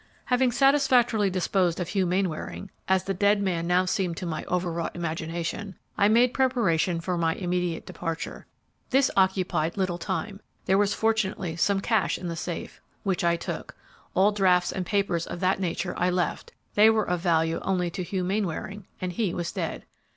"Having 0.25 0.51
satisfactorily 0.53 1.29
disposed 1.29 1.79
of 1.79 1.89
Hugh 1.89 2.07
Mainwaring 2.07 2.71
(as 2.87 3.03
the 3.03 3.13
dead 3.13 3.39
man 3.39 3.67
now 3.67 3.85
seemed 3.85 4.17
to 4.17 4.25
my 4.25 4.43
over 4.45 4.71
wrought 4.71 4.95
imagination), 4.95 5.77
I 5.95 6.07
made 6.07 6.33
preparation 6.33 6.99
for 6.99 7.19
my 7.19 7.35
immediate 7.35 7.85
departure. 7.85 8.47
This 8.89 9.11
occupied 9.15 9.77
little 9.77 9.99
time. 9.99 10.39
There 10.65 10.79
was 10.79 10.95
fortunately 10.95 11.55
some 11.55 11.81
cash 11.81 12.17
in 12.17 12.27
the 12.29 12.35
safe, 12.35 12.81
which 13.03 13.23
I 13.23 13.35
took; 13.35 13.75
all 14.15 14.31
drafts 14.31 14.71
and 14.71 14.87
papers 14.87 15.27
of 15.27 15.39
that 15.41 15.59
nature 15.59 15.93
I 15.95 16.09
left, 16.09 16.51
they 16.73 16.89
were 16.89 17.07
of 17.07 17.19
value 17.19 17.59
only 17.61 17.91
to 17.91 18.01
Hugh 18.01 18.23
Mainwaring, 18.23 18.87
and 18.99 19.13
he 19.13 19.35
was 19.35 19.51
dead! 19.51 19.85